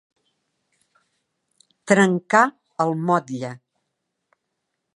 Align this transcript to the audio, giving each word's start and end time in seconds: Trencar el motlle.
Trencar 1.91 2.41
el 2.87 2.95
motlle. 3.11 3.53